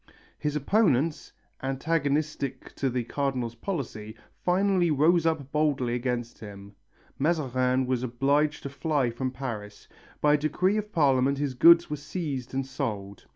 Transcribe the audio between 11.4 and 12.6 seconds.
goods were seized